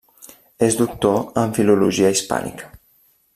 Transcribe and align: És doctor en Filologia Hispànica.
És 0.67 0.77
doctor 0.79 1.19
en 1.43 1.53
Filologia 1.59 2.11
Hispànica. 2.17 2.73